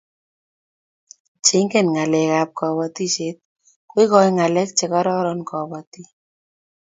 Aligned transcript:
che 1.45 1.57
ng'en 1.63 1.87
ngalek 1.93 2.29
ab 2.41 2.49
kabatishiet 2.59 3.37
koigain 3.91 4.33
ngalek 4.37 4.69
che 4.77 4.85
kararan 4.91 5.41
kabatik 5.49 6.07